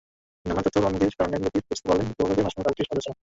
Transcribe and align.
নানা 0.49 0.61
তথ্য–প্রমাণাদির 0.65 1.17
কারণে 1.19 1.37
লতিফ 1.43 1.63
বুঝতে 1.69 1.87
পারলেন 1.89 2.05
প্রতিপক্ষকে 2.15 2.43
ফাঁসানোর 2.45 2.65
কাজটি 2.67 2.81
সহজ 2.87 2.97
হচ্ছে 2.97 3.09
না। 3.13 3.17